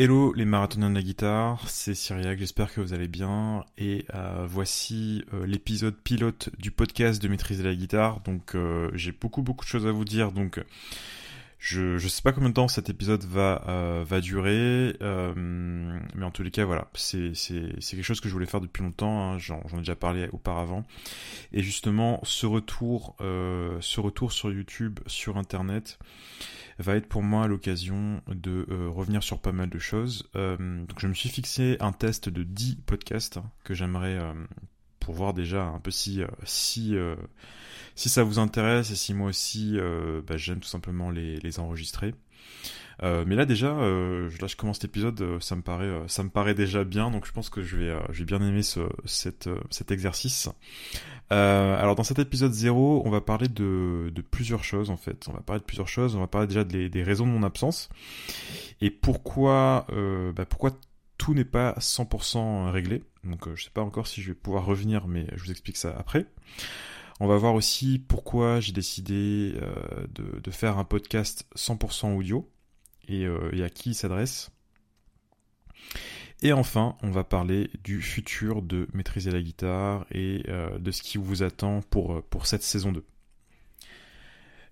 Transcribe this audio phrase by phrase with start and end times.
[0.00, 4.46] Hello les marathoniens de la guitare, c'est Cyriac, j'espère que vous allez bien et euh,
[4.48, 8.20] voici euh, l'épisode pilote du podcast de maîtriser la guitare.
[8.20, 10.64] Donc euh, j'ai beaucoup beaucoup de choses à vous dire donc
[11.58, 14.96] je ne sais pas combien de temps cet épisode va va durer
[15.34, 19.32] mais en tous les cas voilà, c'est quelque chose que je voulais faire depuis longtemps,
[19.32, 19.38] hein.
[19.38, 20.84] j'en ai déjà parlé auparavant
[21.52, 25.98] et justement ce retour ce retour sur YouTube, sur internet
[26.78, 30.28] va être pour moi l'occasion de euh, revenir sur pas mal de choses.
[30.36, 34.32] Euh, donc je me suis fixé un test de 10 podcasts que j'aimerais euh,
[35.08, 36.94] pour voir déjà un peu si si
[37.94, 39.78] si ça vous intéresse et si moi aussi
[40.26, 42.12] bah, j'aime tout simplement les, les enregistrer.
[43.02, 46.22] Euh, mais là déjà, euh, là je commence cet épisode, euh, ça me paraît, ça
[46.24, 48.80] me paraît déjà bien, donc je pense que je vais, je vais bien aimer ce,
[49.06, 50.50] cette, cet exercice.
[51.30, 55.26] alors dans cet épisode 0, on va parler de, de plusieurs choses en fait.
[55.28, 56.16] On va parler de plusieurs choses.
[56.16, 57.88] On va parler déjà des, des raisons de mon absence
[58.82, 59.86] et pourquoi,
[60.34, 60.72] bah, pourquoi
[61.18, 63.02] tout n'est pas 100% réglé.
[63.28, 65.94] Donc je sais pas encore si je vais pouvoir revenir, mais je vous explique ça
[65.98, 66.26] après.
[67.20, 69.54] On va voir aussi pourquoi j'ai décidé
[70.14, 72.48] de, de, faire un podcast 100% audio.
[73.10, 74.50] Euh, et, à qui il s'adresse.
[76.42, 81.02] Et enfin, on va parler du futur de maîtriser la guitare et euh, de ce
[81.02, 83.04] qui vous attend pour, euh, pour cette saison 2.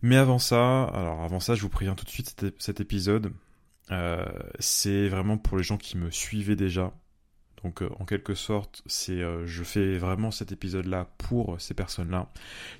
[0.03, 3.33] Mais avant ça, alors avant ça, je vous préviens tout de suite, cet, épisode,
[4.59, 6.93] c'est vraiment pour les gens qui me suivaient déjà,
[7.63, 12.31] donc euh, en quelque sorte, c'est euh, je fais vraiment cet épisode-là pour ces personnes-là.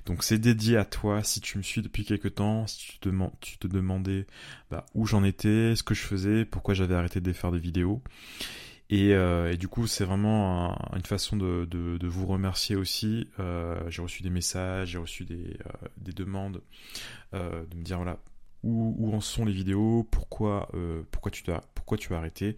[0.05, 3.67] Donc c'est dédié à toi si tu me suis depuis quelque temps, si tu te,
[3.67, 4.27] demandais
[4.69, 8.01] bah, où j'en étais, ce que je faisais, pourquoi j'avais arrêté de faire des vidéos.
[8.89, 13.29] Et, euh, du coup, c'est vraiment une façon de, vous remercier aussi.
[13.89, 15.57] j'ai reçu des messages, j'ai reçu des,
[16.13, 16.61] demandes
[17.33, 18.19] de me dire voilà
[18.63, 20.69] où, en sont les vidéos, pourquoi,
[21.11, 22.55] pourquoi, tu, as, pourquoi tu as arrêté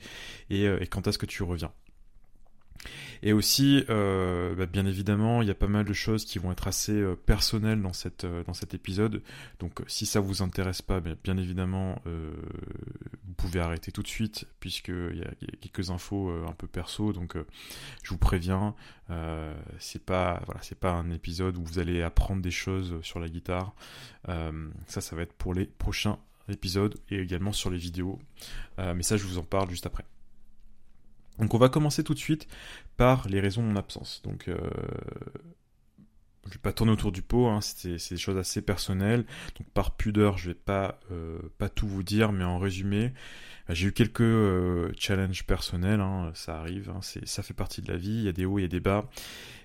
[0.51, 1.71] et quand est-ce que tu reviens.
[3.21, 6.51] Et aussi, euh, bah, bien évidemment, il y a pas mal de choses qui vont
[6.51, 7.83] être assez euh, personnelles
[8.23, 9.21] euh, dans cet épisode.
[9.59, 15.17] Donc si ça vous intéresse pas, bien, évidemment, vous pouvez arrêter tout de suite, puisqu'il
[15.17, 17.13] y, a quelques infos un peu perso.
[17.13, 17.35] Donc
[18.03, 18.75] je vous préviens,
[19.79, 20.41] c'est pas,
[20.79, 23.73] pas un épisode où vous allez apprendre des choses sur la guitare.
[24.87, 28.19] ça, ça va être pour les prochains épisodes et également sur les vidéos.
[28.77, 30.05] mais ça, je vous en parle juste après.
[31.39, 32.47] Donc on va commencer tout de suite
[32.97, 34.21] par les raisons de mon absence.
[34.23, 34.57] Donc euh,
[36.49, 39.25] je vais pas tourner autour du pot, hein, c'est des choses assez personnelles.
[39.57, 43.13] Donc par pudeur, je vais pas euh, pas tout vous dire, mais en résumé,
[43.69, 47.97] j'ai eu quelques euh, challenges personnels, hein, ça arrive, hein, ça fait partie de la
[47.97, 48.09] vie.
[48.09, 49.09] Il y a des hauts, il y a des bas,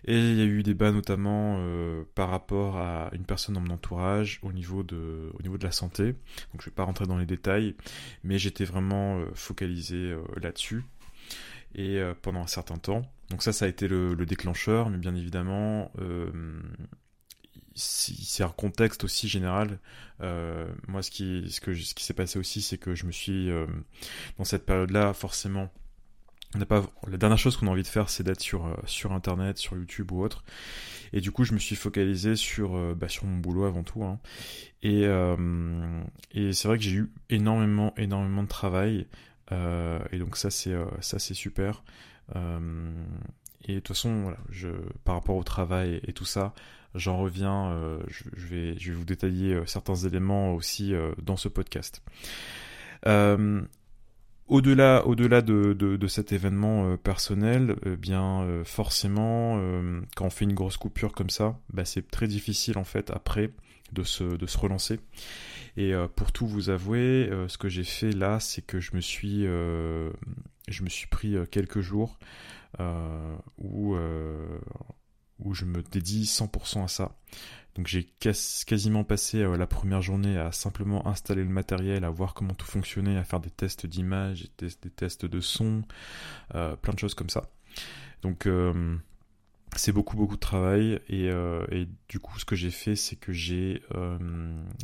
[0.05, 3.63] et il y a eu des bas notamment euh, par rapport à une personne dans
[3.63, 6.13] mon entourage au niveau de au niveau de la santé.
[6.53, 7.75] Donc je vais pas rentrer dans les détails,
[8.25, 10.85] mais j'étais vraiment focalisé là-dessus
[11.75, 13.03] et euh, pendant un certain temps.
[13.31, 16.31] Donc ça, ça a été le, déclencheur, mais bien évidemment, euh,
[17.75, 19.79] c'est un contexte aussi général.
[20.21, 23.13] Euh, moi, ce qui, ce que, ce qui s'est passé aussi, c'est que je me
[23.13, 23.51] suis,
[24.39, 25.71] dans cette période-là, forcément,
[26.55, 29.59] on pas, la dernière chose qu'on a envie de faire, c'est d'être sur, sur Internet,
[29.59, 30.45] sur YouTube ou autre.
[31.13, 34.05] Et du coup, je me suis focalisé sur, bah, sur mon boulot avant tout.
[34.05, 34.21] Hein.
[34.83, 35.03] Et,
[36.33, 39.09] et c'est vrai que j'ai eu énormément, énormément de travail.
[39.53, 41.83] Euh, et donc ça c'est euh, ça c'est super.
[42.35, 42.91] Euh,
[43.67, 44.69] et de toute façon, voilà, je,
[45.05, 46.53] par rapport au travail et, tout ça,
[46.95, 47.99] j'en reviens.
[48.09, 52.03] Je, vais je vais vous détailler certains éléments aussi dans ce podcast.
[54.47, 59.59] Au-delà, au-delà de, de, cet événement personnel, bien forcément,
[60.15, 63.51] quand on fait une grosse coupure comme ça, bah, c'est très difficile en fait après
[63.95, 65.01] de se, de se relancer.
[65.77, 68.95] Et euh, pour tout vous avouer, euh, ce que j'ai fait là, c'est que je
[68.95, 70.11] me suis, euh,
[70.69, 72.19] je me suis pris quelques jours
[73.59, 73.97] où,
[75.39, 77.17] où je me dédie 100% à ça.
[77.77, 82.55] Donc j'ai quasiment passé la première journée à simplement installer le matériel, à voir comment
[82.55, 85.83] tout fonctionnait, à faire des tests d'image, des, tests de son,
[86.51, 87.49] plein de choses comme ça.
[88.23, 88.49] Donc
[89.77, 93.33] c'est beaucoup beaucoup de travail euh, et, du coup ce que j'ai fait c'est que
[93.33, 94.19] j'ai euh,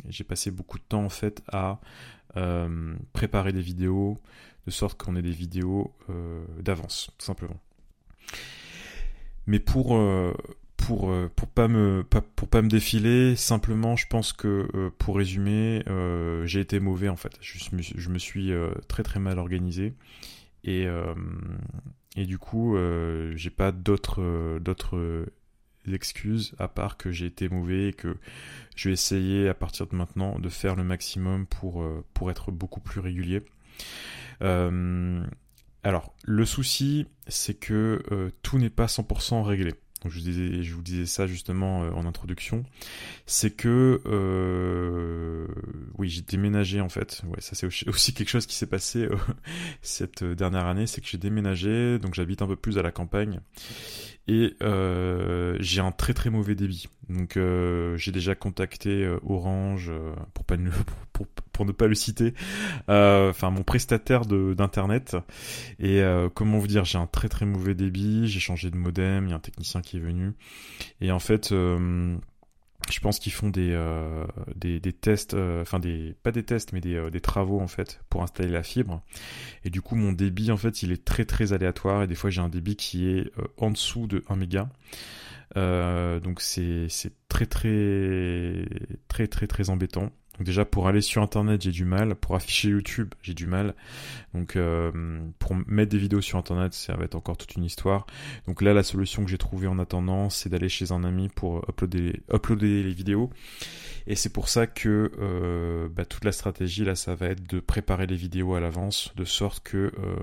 [0.09, 1.79] j'ai passé beaucoup de temps en fait à
[2.37, 4.17] euh, préparer des vidéos
[4.65, 5.91] de sorte qu'on ait des vidéos
[6.59, 7.59] d'avance tout simplement.
[9.47, 9.99] Mais pour
[10.77, 12.03] pour pour pas me
[12.35, 15.83] pour pas me défiler simplement je pense que pour résumer
[16.45, 17.33] j'ai été mauvais en fait.
[17.41, 18.51] Je, je me suis
[18.87, 19.95] très très mal organisé
[20.63, 20.85] et
[22.15, 25.25] et du coup, euh, j'ai pas d'autres euh, d'autres euh,
[25.87, 28.17] excuses à part que j'ai été mauvais et que
[28.75, 32.81] je vais essayer à partir de maintenant de faire le maximum pour, pour être beaucoup
[32.81, 33.41] plus régulier.
[34.39, 39.73] alors, le souci, c'est que tout n'est pas 100% réglé
[40.09, 42.63] je, vous disais, je vous disais ça justement euh, en introduction,
[43.25, 45.47] c'est que euh,
[45.97, 47.21] oui j'ai déménagé en fait.
[47.27, 49.15] Ouais, ça c'est aussi quelque chose qui s'est passé euh,
[49.81, 53.41] cette dernière année, c'est que j'ai déménagé, donc j'habite un peu plus à la campagne
[54.27, 56.87] et euh, j'ai un très très mauvais débit.
[57.09, 59.91] Donc euh, j'ai déjà contacté euh, Orange
[60.33, 60.69] pour pas ne,
[61.13, 62.33] pour, pour, ne pas le citer,
[62.87, 65.17] enfin mon prestataire d'internet.
[65.79, 66.01] Et
[66.33, 68.27] comment vous dire, j'ai un très très mauvais débit.
[68.27, 70.33] J'ai changé de modem, il y a un technicien qui est venu
[71.01, 71.53] et en fait
[72.89, 74.25] je pense qu'ils font des, euh,
[74.55, 77.67] des, des, tests, euh, enfin des pas des tests mais des, euh, des, travaux en
[77.67, 79.01] fait pour installer la fibre.
[79.63, 82.29] Et du coup mon débit en fait il est très très aléatoire et des fois
[82.29, 84.69] j'ai un débit qui est en dessous de 1 méga.
[85.55, 86.87] donc c'est
[87.29, 88.65] très très
[89.07, 90.11] très très très embêtant.
[90.37, 93.75] Donc déjà pour aller sur internet j'ai du mal, pour afficher YouTube j'ai du mal.
[94.33, 98.05] Donc euh, pour mettre des vidéos sur internet ça va être encore toute une histoire.
[98.47, 101.65] Donc là la solution que j'ai trouvée en attendant c'est d'aller chez un ami pour
[101.69, 103.29] uploader, les vidéos.
[104.07, 107.59] Et c'est pour ça que euh, bah, toute la stratégie là ça va être de
[107.59, 110.15] préparer les vidéos à l'avance de sorte que euh,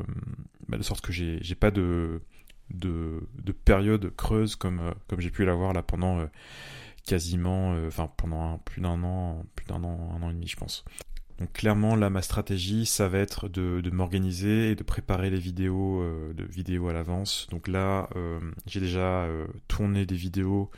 [0.68, 2.22] bah, de sorte que j'ai pas de,
[2.70, 6.26] de, de période creuse comme, comme j'ai pu l'avoir là pendant
[7.08, 10.56] quasiment, euh, enfin pendant plus d'un an, plus d'un an, un an et demi, je
[10.56, 10.84] pense.
[11.38, 16.02] Donc clairement, là, ma stratégie, ça va être de, m'organiser et de préparer les vidéos,
[16.02, 17.46] euh, vidéos à l'avance.
[17.50, 19.26] Donc là, euh, j'ai déjà
[19.68, 20.70] tourné des vidéos.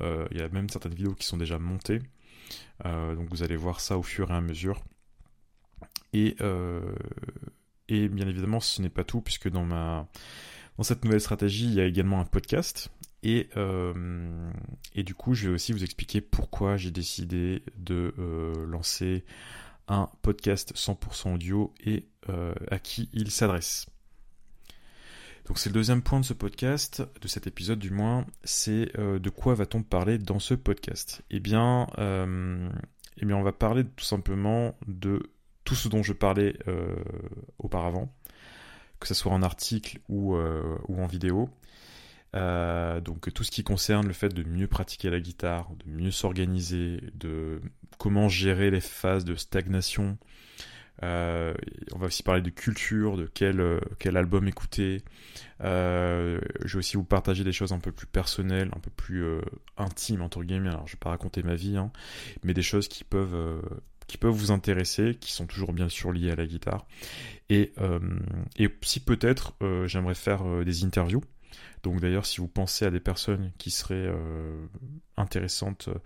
[0.00, 2.00] Il y a même certaines vidéos qui sont déjà montées.
[2.84, 4.80] donc vous allez voir ça au fur et à mesure.
[6.12, 6.36] Et,
[7.88, 10.06] et bien évidemment, ce n'est pas tout, puisque dans ma
[10.76, 12.90] dans cette nouvelle stratégie, il y a également un podcast.
[13.28, 14.52] Et, euh,
[14.94, 19.24] et du coup, je vais aussi vous expliquer pourquoi j'ai décidé de euh, lancer
[19.88, 23.86] un podcast 100% audio et euh, à qui il s'adresse.
[25.46, 29.30] Donc c'est le deuxième point de ce podcast, de cet épisode du moins, c'est de
[29.30, 31.22] quoi va-t-on parler dans ce podcast?
[31.30, 35.30] Eh bien, eh bien, on va parler tout simplement de
[35.62, 36.58] tout ce dont je parlais
[37.60, 38.12] auparavant,
[38.98, 41.48] que ce soit en article ou en vidéo.
[42.36, 46.10] Euh, donc tout ce qui concerne le fait de mieux pratiquer la guitare, de mieux
[46.10, 47.60] s'organiser, de
[47.98, 50.18] comment gérer les phases de stagnation.
[51.02, 51.54] Euh,
[51.94, 53.80] on va aussi parler de culture, de quel, euh,
[54.14, 55.02] album écouter.
[55.60, 59.24] je vais aussi vous partager des choses un peu plus personnelles, un peu plus
[59.78, 60.70] intimes entre guillemets.
[60.70, 61.90] Alors je vais pas raconter ma vie, hein,
[62.44, 63.62] mais des choses qui peuvent
[64.22, 66.86] vous intéresser, qui sont toujours bien sûr liées à la guitare.
[67.48, 67.72] Et,
[68.58, 69.54] et si peut-être
[69.86, 71.22] j'aimerais faire des interviews
[71.86, 74.66] donc d'ailleurs, si vous pensez à des personnes qui seraient euh,
[75.16, 75.98] intéressantes euh,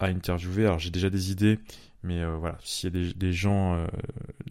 [0.00, 1.60] à interviewer, alors j'ai déjà des idées,
[2.02, 3.86] mais euh, voilà, s'il y a des, gens,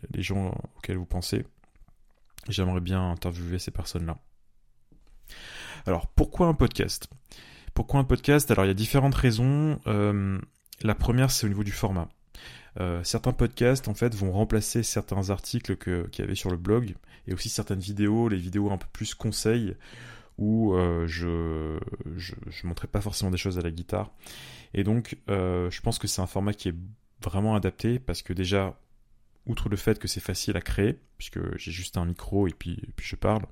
[0.10, 1.46] des gens auxquels vous pensez,
[2.48, 4.18] j'aimerais bien interviewer ces personnes-là.
[5.86, 7.10] Alors pourquoi un podcast?
[7.74, 8.50] Pourquoi un podcast?
[8.50, 9.82] Alors il y a différentes raisons.
[9.86, 12.08] la première, c'est au niveau du format.
[13.04, 16.96] certains podcasts en fait vont remplacer certains articles qu'il y avait sur le blog
[17.28, 19.76] et aussi certaines vidéos, les vidéos un peu plus conseils
[20.40, 21.78] où euh, je,
[22.16, 24.10] je, montrais pas forcément des choses à la guitare.
[24.74, 26.76] Et donc, euh, je pense que c'est un format qui est
[27.22, 28.80] vraiment adapté parce que déjà,
[29.46, 32.82] outre le fait que c'est facile à créer, puisque j'ai juste un micro et puis,
[33.02, 33.44] je parle,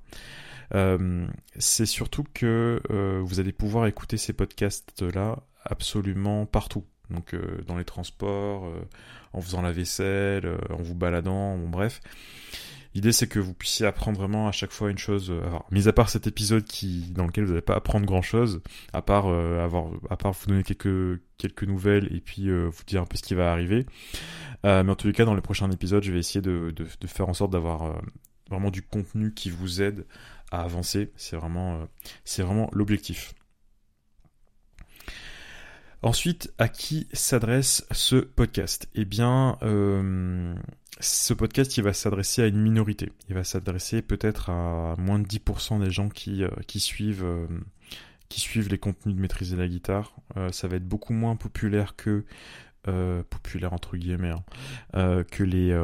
[0.76, 2.82] euh, c'est surtout que
[3.22, 6.86] vous allez pouvoir écouter ces podcasts-là absolument partout.
[7.10, 7.36] Donc
[7.68, 8.72] dans les transports,
[9.34, 12.00] en faisant la vaisselle, en vous baladant, bon, bref.
[12.96, 15.30] L'idée c'est que vous puissiez apprendre vraiment à chaque fois une chose.
[15.32, 18.22] Euh, alors, mis à part cet épisode qui, dans lequel vous n'allez pas apprendre grand
[18.22, 18.62] chose,
[18.94, 22.84] à part euh, avoir, à part vous donner quelques quelques nouvelles et puis euh, vous
[22.86, 23.86] dire un peu ce qui va arriver.
[24.64, 27.08] mais en tous les cas, dans les prochains épisodes, je vais essayer de, de, de
[27.08, 28.02] faire en sorte d'avoir
[28.50, 30.06] vraiment du contenu qui vous aide
[30.52, 31.12] à avancer.
[31.16, 31.88] C'est vraiment,
[32.26, 33.34] c'est vraiment l'objectif.
[36.04, 38.88] Ensuite, à qui s'adresse ce podcast?
[38.94, 40.54] Eh bien, euh,
[41.00, 43.12] ce podcast, il va s'adresser à une minorité.
[43.30, 47.48] Il va s'adresser peut-être à moins de 10% des gens qui, euh, qui suivent euh,
[48.30, 50.14] qui suivent les contenus de maîtriser la guitare.
[50.52, 52.26] Ça va être beaucoup moins populaire que
[53.30, 54.32] populaire entre guillemets
[54.94, 55.78] hein, que les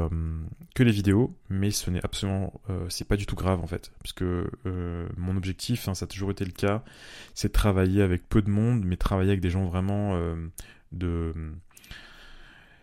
[0.76, 2.54] que les vidéos, mais ce n'est absolument
[2.90, 4.50] c'est pas du tout grave en fait, parce que
[5.18, 6.84] mon objectif, hein, ça a toujours été le cas,
[7.34, 10.20] c'est de travailler avec peu de monde, mais travailler avec des gens vraiment
[10.92, 11.34] de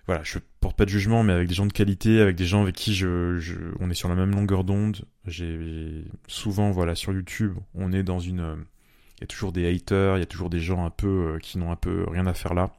[0.07, 2.63] voilà, je porte pas de jugement, mais avec des gens de qualité, avec des gens
[2.63, 3.39] avec qui je
[3.79, 5.05] on est sur la même longueur d'onde.
[5.25, 8.65] J'ai souvent, voilà, sur YouTube, on est dans une,
[9.21, 11.39] il y a toujours des haters, il y a toujours des gens un peu euh,
[11.39, 12.71] qui n'ont un peu rien à faire là,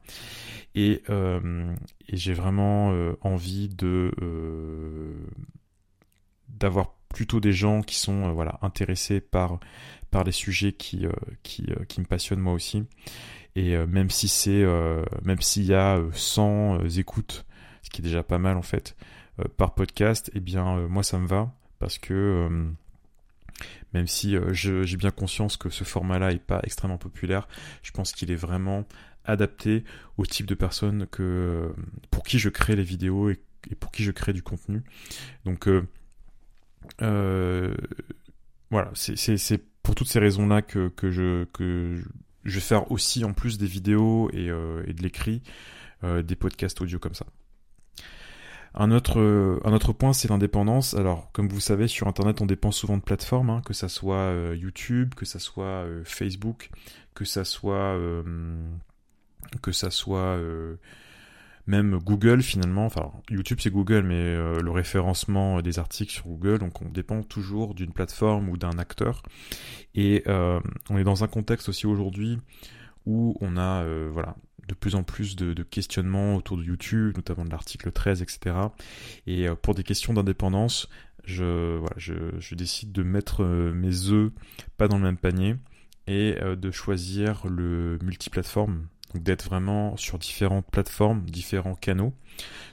[0.74, 1.72] et, euh,
[2.12, 3.68] j'ai vraiment euh, envie
[6.48, 9.60] d'avoir plutôt des gens qui sont voilà intéressés par
[10.10, 11.06] par les sujets qui
[11.42, 12.84] qui, qui me passionnent moi aussi.
[13.54, 14.64] Et même si c'est
[15.22, 17.44] même s'il y a 100 écoutes
[17.82, 18.96] ce qui est déjà pas mal en fait
[19.56, 22.48] par podcast eh bien moi ça me va parce que
[23.94, 27.48] même si j'ai bien conscience que ce format-là est pas extrêmement populaire,
[27.82, 28.86] je pense qu'il est vraiment
[29.24, 29.84] adapté
[30.16, 31.72] au type de personnes que
[32.10, 33.40] pour qui je crée les vidéos et,
[33.78, 34.82] pour qui je crée du contenu.
[35.44, 35.82] Donc euh,
[37.00, 37.74] euh,
[38.70, 42.02] voilà, c'est pour toutes ces raisons-là que, que, je, que
[42.44, 45.42] vais faire aussi en plus des vidéos euh, et de l'écrit,
[46.02, 47.26] des podcasts audio comme ça.
[48.74, 50.94] Un autre, un autre point, c'est l'indépendance.
[50.94, 54.32] Alors, comme vous savez, sur Internet, on dépend souvent de plateformes, hein, que ça soit
[54.54, 56.70] YouTube, que ça soit Facebook,
[57.14, 57.96] que ça soit
[59.60, 60.76] que ça soit euh,
[61.66, 66.58] même Google finalement, enfin YouTube c'est Google, mais euh, le référencement des articles sur Google,
[66.58, 69.22] donc on dépend toujours d'une plateforme ou d'un acteur.
[69.94, 70.60] Et euh,
[70.90, 72.38] on est dans un contexte aussi aujourd'hui
[73.06, 74.36] où on a voilà
[74.68, 78.54] de plus en plus de, questionnements autour de YouTube, notamment de l'article 13, etc.
[79.26, 80.88] Et pour des questions d'indépendance,
[81.24, 84.30] je, voilà, je, je, décide de mettre mes œufs
[84.76, 85.56] pas dans le même panier
[86.06, 92.14] et de choisir le multiplateforme donc d'être vraiment sur différentes plateformes, différents canaux,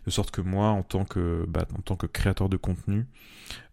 [0.06, 3.06] de sorte que moi, en tant que, bah, en tant que créateur de contenu,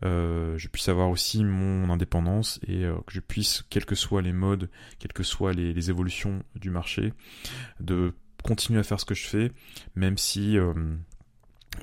[0.04, 4.22] euh, je puisse avoir aussi mon indépendance et euh, que je puisse, quels que soient
[4.22, 7.12] les modes, quelles que soient les, évolutions du marché,
[7.80, 9.52] de continuer à faire ce que je fais,
[9.94, 10.72] même si, euh,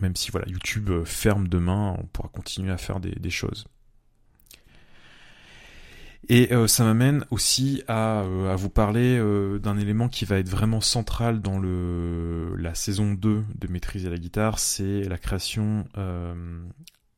[0.02, 3.68] même si voilà, YouTube ferme demain, on pourra continuer à faire des choses.
[6.30, 10.48] Et euh, ça m'amène aussi à, euh, vous parler euh, d'un élément qui va être
[10.48, 15.86] vraiment central dans la saison 2 de Maîtriser la guitare, c'est la création...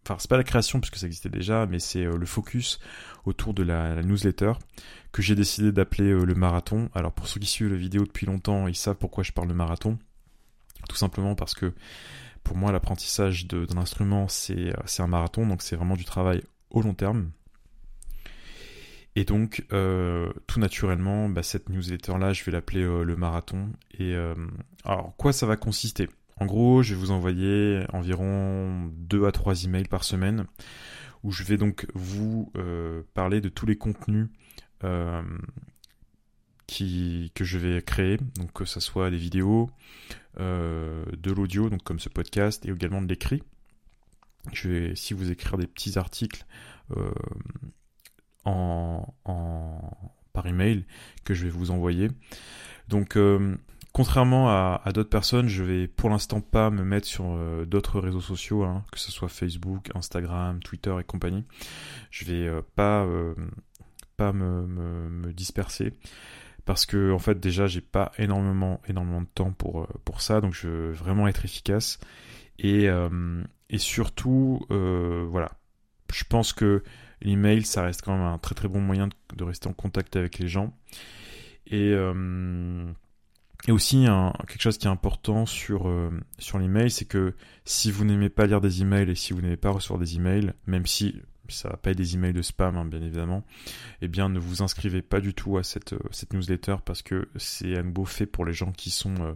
[0.08, 2.80] Enfin, c'est pas la création puisque ça existait déjà, mais c'est le focus
[3.26, 4.54] autour de la, newsletter
[5.12, 6.90] que j'ai décidé d'appeler le marathon.
[6.94, 9.54] Alors pour ceux qui suivent la vidéo depuis longtemps, ils savent pourquoi je parle de
[9.54, 9.98] marathon.
[10.88, 11.74] Tout simplement parce que
[12.44, 16.94] pour moi l'apprentissage d'un instrument c'est un marathon, donc c'est vraiment du travail au long
[16.94, 17.32] terme.
[19.16, 23.72] Et donc, euh, tout naturellement, bah, cette newsletter-là, je vais l'appeler euh, le marathon.
[23.98, 24.36] Et euh,
[24.84, 26.10] alors, quoi ça va consister?
[26.38, 30.46] En gros, je vais vous envoyer environ 2 à 3 emails par semaine,
[31.24, 32.52] où je vais donc vous
[33.14, 34.28] parler de tous les contenus
[36.68, 39.70] qui, que je vais créer, donc que ce soit des vidéos,
[40.38, 43.42] de l'audio, donc comme ce podcast, et également de l'écrit.
[44.52, 46.46] Je vais aussi vous écrire des petits articles
[48.46, 48.95] en,
[50.56, 50.86] email
[51.24, 52.10] que je vais vous envoyer.
[52.88, 53.56] Donc, euh,
[53.94, 58.22] contrairement à, d'autres personnes, je vais pour l'instant pas me mettre sur euh, d'autres réseaux
[58.22, 61.44] sociaux, hein, que ce soit Facebook, Instagram, Twitter et compagnie.
[62.12, 63.08] Je vais euh, pas
[64.18, 65.94] pas me, me, disperser
[66.64, 70.54] parce que en fait déjà j'ai pas énormément énormément de temps pour pour ça, donc
[70.54, 72.00] je veux vraiment être efficace
[72.58, 72.88] et
[73.70, 75.52] et surtout voilà,
[76.14, 76.82] je pense que
[77.22, 80.40] L'email, ça reste quand même un très très bon moyen de, rester en contact avec
[80.40, 80.74] les gens.
[81.68, 82.86] Et, euh,
[83.70, 84.06] aussi,
[84.48, 88.46] quelque chose qui est important sur, euh, sur l'email, c'est que si vous n'aimez pas
[88.46, 91.16] lire des emails et si vous n'aimez pas recevoir des emails, même si
[91.50, 93.44] ça va pas être des emails de spam, hein, bien évidemment,
[94.02, 97.28] eh bien ne vous inscrivez pas du tout à cette, euh, cette newsletter parce que
[97.36, 99.34] c'est à nouveau fait pour les gens qui sont euh,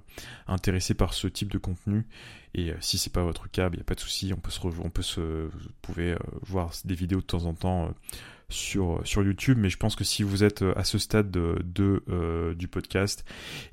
[0.48, 2.08] intéressés par ce type de contenu.
[2.54, 4.52] Et euh, si c'est pas votre cas, il n'y a pas de souci, on peut
[4.52, 7.94] se, on peut se, vous pouvez voir des vidéos de temps en temps
[8.50, 12.54] sur, sur YouTube, mais je pense que si vous êtes à ce stade de, euh,
[12.56, 13.24] du podcast,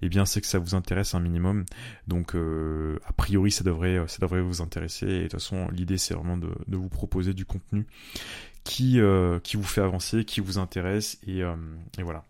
[0.02, 1.64] eh bien c'est que ça vous intéresse un minimum.
[2.06, 5.06] Donc euh, a priori ça devrait, ça devrait vous intéresser.
[5.06, 7.86] Et de toute façon l'idée c'est vraiment de, de, vous proposer du contenu
[8.64, 12.24] qui, euh, qui vous fait avancer, qui vous intéresse et, et voilà.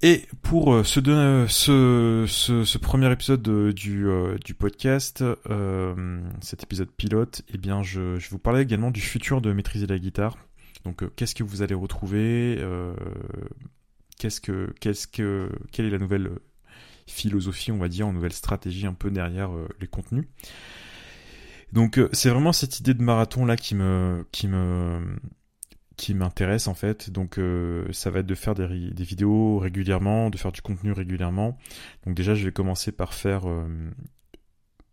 [0.00, 1.00] Et pour euh, ce,
[1.48, 7.82] ce, ce, ce, premier épisode du, euh, du podcast, euh, cet épisode pilote, eh bien,
[7.82, 10.38] je, je vous parler également du futur de maîtriser la guitare.
[10.84, 12.64] Donc, qu'est-ce que vous allez retrouver
[14.18, 16.30] Qu'est-ce que, qu'est-ce que, quelle est la nouvelle
[17.08, 19.50] philosophie, on va dire, nouvelle stratégie un peu derrière
[19.80, 20.26] les contenus
[21.72, 25.18] Donc, c'est vraiment cette idée de marathon là qui me, qui me,
[25.98, 27.10] qui m'intéresse en fait.
[27.10, 28.66] Donc euh, ça va être de faire des,
[29.04, 31.58] vidéos régulièrement, de faire du contenu régulièrement.
[32.06, 33.90] Donc déjà je vais commencer par faire euh,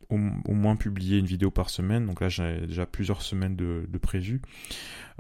[0.10, 2.08] au, moins publier une vidéo par semaine.
[2.08, 4.42] Donc là j'ai déjà plusieurs semaines de, prévues.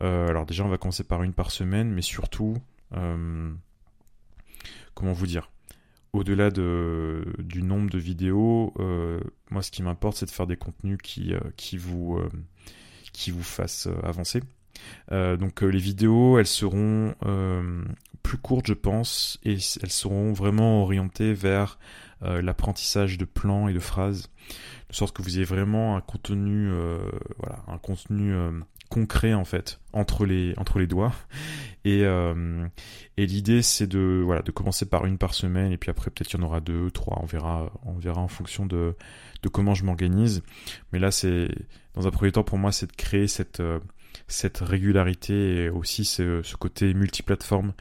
[0.02, 2.58] Euh, alors déjà on va commencer par une par semaine, mais surtout
[4.94, 5.52] comment vous dire?
[6.14, 8.74] Au-delà de, du nombre de vidéos,
[9.52, 12.20] moi ce qui m'importe c'est de faire des contenus qui, qui vous
[13.14, 14.42] qui vous fasse avancer.
[15.12, 17.16] Donc les vidéos, elles seront
[18.24, 21.80] plus courtes, je pense, et elles seront vraiment orientées vers
[22.22, 24.30] l'apprentissage de plans et de phrases,
[24.90, 26.70] de sorte que vous ayez vraiment un contenu,
[27.38, 28.34] voilà, un contenu
[28.90, 31.14] concret en fait entre les entre les doigts.
[31.88, 32.68] Et euh,
[33.16, 36.34] et l'idée c'est de voilà de commencer par une par semaine et puis après peut-être
[36.34, 38.96] il y en aura deux trois on verra on verra en fonction de
[39.44, 40.42] de comment je m'organise.
[40.92, 41.48] Mais là c'est
[41.94, 43.80] dans un premier temps pour moi c'est de créer cette euh,
[44.28, 47.74] cette régularité et aussi ce, ce côté multiplateforme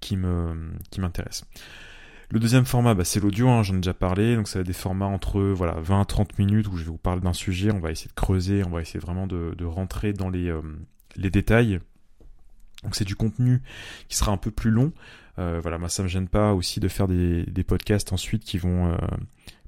[0.00, 1.44] qui me qui m'intéresse
[2.32, 4.66] le deuxième format, bah, c'est l'audio, hein, j'en ai déjà parlé, donc ça va être
[4.66, 7.78] des formats entre voilà 20 30 minutes où je vais vous parler d'un sujet, on
[7.78, 10.62] va essayer de creuser, on va essayer vraiment de, rentrer dans les, euh,
[11.16, 11.78] les détails.
[12.84, 13.60] Donc c'est du contenu
[14.08, 14.92] qui sera un peu plus long.
[15.38, 18.56] Euh, voilà, moi ça me gêne pas aussi de faire des, des podcasts ensuite qui
[18.56, 18.96] vont euh,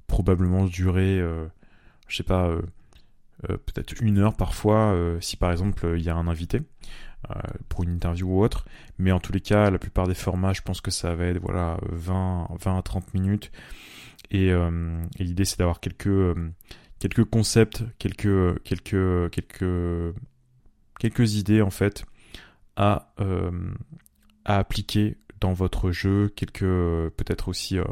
[0.06, 1.22] probablement durer,
[2.08, 2.50] je sais pas,
[3.42, 6.62] peut-être une heure parfois, si par exemple il y a un invité.
[7.30, 8.66] Euh, pour une interview ou autre.
[8.98, 11.40] Mais en tous les cas, la plupart des formats, je pense que ça va être
[11.40, 13.50] voilà 20, 20 à 30 minutes.
[14.30, 16.52] Et, euh, l'idée, c'est d'avoir quelques, euh,
[16.98, 20.14] quelques concepts, quelques, quelques, quelques,
[20.98, 22.04] quelques idées en fait
[22.76, 23.14] à
[24.44, 27.84] appliquer dans votre jeu, quelques peut-être aussi euh,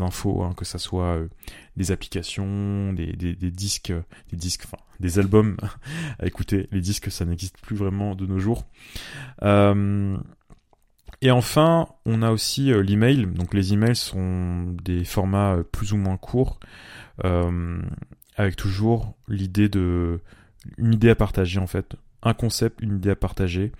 [0.00, 1.28] infos, hein, que ça soit euh,
[1.76, 3.12] des applications, des,
[3.50, 3.92] disques,
[4.30, 5.56] des disques, enfin des albums
[6.18, 6.68] à écouter.
[6.70, 8.66] Les disques, ça n'existe plus vraiment de nos jours.
[9.42, 10.16] Euh,
[11.20, 13.26] et enfin, on a aussi l'email.
[13.26, 16.60] Donc les emails sont des formats plus ou moins courts,
[18.36, 20.20] avec toujours l'idée de
[20.78, 23.72] une idée à partager en fait, un concept, une idée à partager.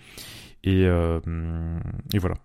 [0.62, 2.36] Et, et voilà.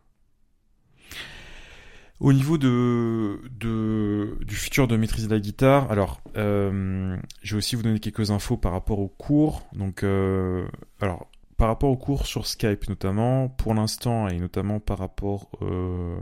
[2.19, 7.77] Au niveau de, de, du futur de maîtriser la guitare, alors euh, je vais aussi
[7.77, 9.65] vous donner quelques infos par rapport aux cours.
[9.73, 10.67] Donc, euh,
[10.99, 16.17] alors par rapport aux cours sur Skype notamment, pour l'instant et notamment par rapport euh,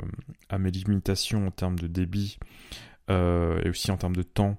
[0.50, 2.38] à mes limitations en termes de débit
[3.10, 4.58] euh, et aussi en termes de temps,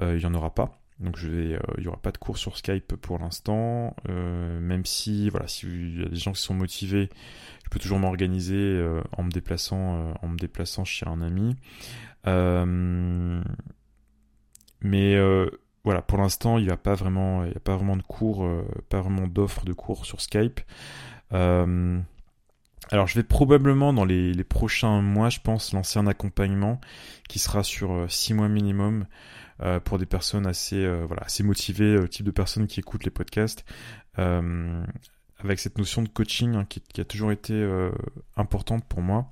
[0.00, 0.81] euh, il n'y en aura pas.
[1.02, 5.28] Donc je vais, il y aura pas de cours sur Skype pour l'instant, même si
[5.28, 7.10] voilà, s'il y a des gens qui sont motivés,
[7.72, 11.56] peux toujours m'organiser euh, en me déplaçant euh, chez un ami.
[12.26, 13.42] Euh,
[14.82, 15.16] mais
[15.84, 18.46] voilà, pour l'instant, il n'y a pas vraiment, il pas vraiment de cours,
[18.88, 20.60] pas vraiment d'offres de cours sur Skype.
[22.92, 26.80] Alors, je vais probablement dans les, prochains mois, je pense, lancer un accompagnement
[27.28, 29.06] qui sera sur six mois minimum
[29.84, 33.64] pour des personnes assez, voilà, assez motivées, type de personnes qui écoutent les podcasts,
[35.44, 37.90] avec cette notion de coaching hein, qui, a toujours été euh,
[38.36, 39.30] importante pour moi.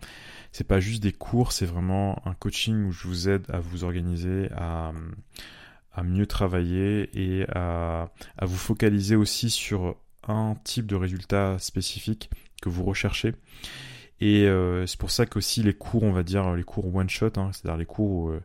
[0.52, 3.84] C'est pas juste des cours, c'est vraiment un coaching où je vous aide à vous
[3.84, 4.92] organiser, à,
[6.02, 8.08] mieux travailler et à
[8.40, 9.96] vous focaliser aussi sur
[10.26, 13.34] un type de résultat spécifique que vous recherchez.
[14.20, 17.32] Et euh, c'est pour ça qu'aussi les cours, on va dire les cours one shot,
[17.36, 18.42] hein, c'est-à-dire les cours euh,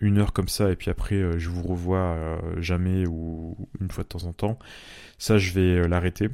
[0.00, 4.08] une heure comme ça et puis après je vous revois jamais ou une fois de
[4.08, 4.58] temps en temps,
[5.18, 6.30] ça je vais l'arrêter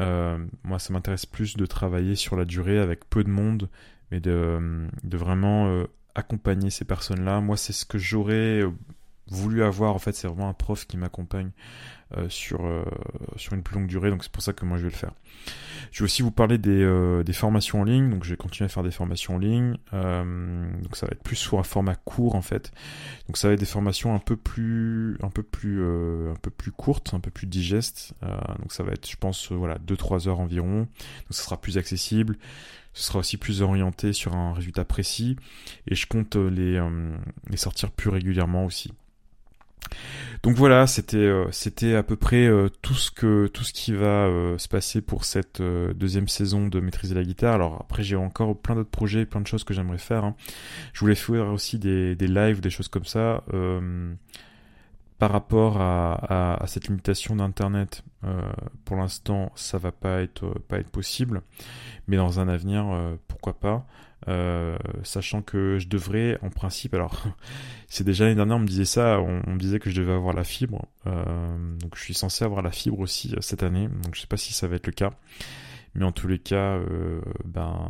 [0.00, 3.68] euh, moi, ça m'intéresse plus de travailler sur la durée avec peu de monde,
[4.10, 7.40] mais de, vraiment euh, accompagner ces personnes-là.
[7.40, 8.62] Moi, c'est ce que j'aurais
[9.28, 9.94] voulu avoir.
[9.94, 11.50] En fait, c'est vraiment un prof qui m'accompagne euh,
[12.28, 12.84] sur, euh,
[13.36, 15.12] sur une plus longue durée, donc c'est pour ça que moi je vais le faire.
[15.90, 18.66] Je vais aussi vous parler des, euh, des formations en ligne, donc je vais continuer
[18.66, 22.36] à faire des formations en ligne, donc ça va être plus sur un format court
[22.36, 22.70] en fait,
[23.26, 26.70] donc ça va être des formations un peu plus un peu plus un peu plus
[26.70, 30.80] courtes, un peu plus digestes, donc ça va être je pense voilà 2-3 heures environ,
[30.80, 30.88] donc
[31.30, 32.36] ça sera plus accessible,
[32.92, 35.36] ce sera aussi plus orienté sur un résultat précis,
[35.88, 36.80] et je compte les,
[37.50, 38.92] les sortir plus régulièrement aussi.
[40.42, 43.92] Donc voilà, c'était euh, c'était à peu près euh, tout ce que tout ce qui
[43.92, 47.54] va euh, se passer pour cette deuxième saison de maîtriser la guitare.
[47.54, 50.24] Alors après j'ai encore plein d'autres projets, plein de choses que j'aimerais faire.
[50.24, 50.36] Hein.
[50.92, 53.42] Je voulais faire aussi des, des lives, des choses comme ça.
[55.18, 58.02] Par rapport à, à, cette limitation d'internet,
[58.84, 61.42] pour l'instant ça va pas être pas être possible,
[62.06, 63.86] mais dans un avenir pourquoi pas.
[64.28, 67.22] Euh, sachant que je devrais, en principe, alors
[67.88, 70.34] c'est déjà l'année dernière on me disait ça, on, me disait que je devais avoir
[70.34, 74.16] la fibre, euh, donc je suis censé avoir la fibre aussi euh, cette année, donc
[74.16, 75.12] je sais pas si ça va être le cas,
[75.94, 76.80] mais en tous les cas,
[77.44, 77.88] ben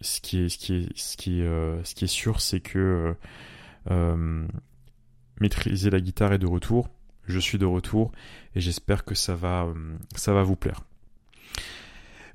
[0.00, 3.14] ce qui est ce qui est ce qui est ce qui est sûr, c'est que
[5.40, 6.88] maîtriser la guitare est de retour,
[7.26, 8.12] je suis de retour
[8.54, 9.66] et j'espère que ça va
[10.14, 10.82] ça va vous plaire.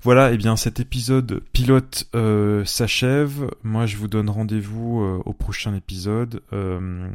[0.04, 3.50] Voilà, et eh bien cet épisode pilote euh, s'achève.
[3.62, 6.42] Moi, je vous donne rendez-vous euh, au prochain épisode.
[6.52, 7.08] Euh,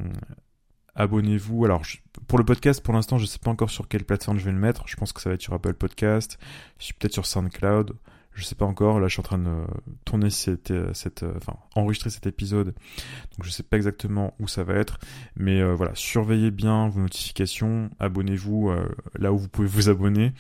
[0.95, 1.65] abonnez-vous.
[1.65, 1.84] Alors,
[2.28, 4.52] pour le podcast, pour l'instant, je ne sais pas encore sur quelle plateforme je vais
[4.52, 4.88] le mettre.
[4.88, 6.39] Je pense que ça va être sur Apple Podcast,
[6.97, 7.93] peut-être sur SoundCloud.
[8.34, 9.00] Je sais pas encore.
[9.00, 9.65] Là, je suis en train de
[10.06, 12.68] tourner cette, cette, enfin, enregistrer cet épisode.
[12.68, 15.00] Donc, je sais pas exactement où ça va être.
[15.36, 17.89] Mais euh, voilà, surveillez bien vos notifications.
[18.00, 18.88] Abonnez-vous euh,
[19.18, 20.34] là où vous pouvez vous abonner.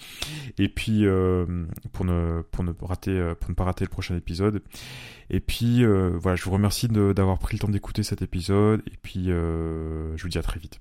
[0.57, 4.61] Et puis, euh, pour ne, pour ne rater, pour ne pas rater le prochain épisode.
[5.29, 8.81] Et puis, voilà, je vous remercie d'avoir pris le temps d'écouter cet épisode.
[8.87, 10.79] Et puis, je vous dis à très vite.